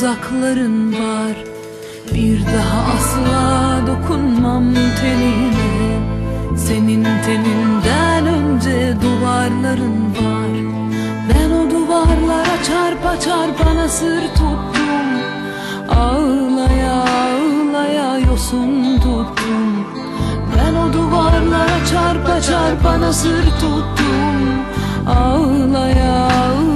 [0.00, 1.36] Tuzakların var.
[2.14, 5.98] Bir daha asla dokunmam tenine.
[6.56, 10.52] Senin teninden önce duvarların var.
[11.28, 15.06] Ben o duvarlara çarpa çarpa nasır tuttum.
[15.88, 19.86] Ağlaya ağlaya yosun tuttum.
[20.56, 24.36] Ben o duvarlara çarpa çarpa nasır tuttum.
[25.06, 26.69] Ağlaya ağlaya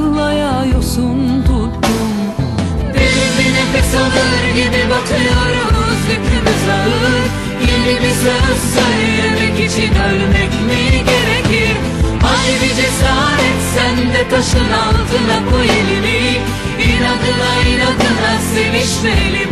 [7.87, 11.77] Yeni bir söz söylemek için ölmek mi gerekir?
[12.23, 16.39] Hadi bir cesaret sen de taşın altına koy elini.
[16.85, 19.44] İnadına inadına sevişmeli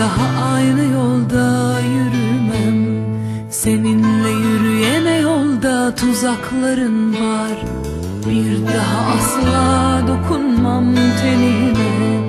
[0.00, 3.04] daha aynı yolda yürümem.
[3.50, 7.89] Seninle yürüyene yolda tuzakların var
[8.26, 12.20] Bir daha asla dokunmam tenine.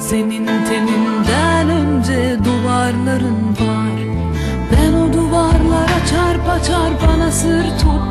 [0.00, 4.12] Senin teninden önce duvarların var.
[4.72, 8.02] Ben o duvarlara çarpa çarpa nasır tuttum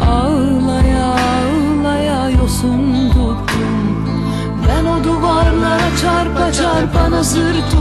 [0.00, 4.06] Ağlaya ağlaya yosun tuttum
[4.68, 7.79] ben o duvarlara çarpa çarpa nasır tuttum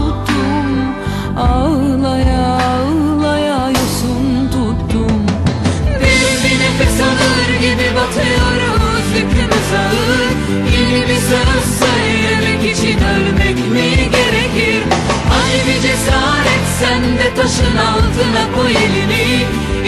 [17.50, 19.46] taşın altına koy elini.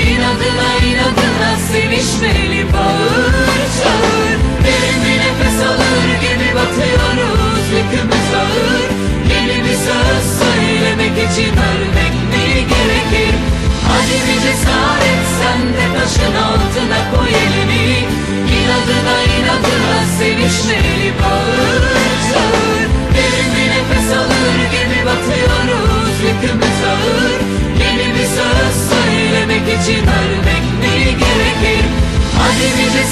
[0.10, 3.34] İnadına inadına sevişmeli bağır
[3.84, 4.11] çağır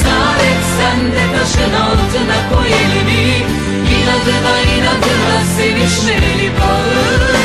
[0.09, 3.45] cesaret sen de taşın altına koy elini.
[3.95, 7.38] İnadına inadına sevişmeli bağır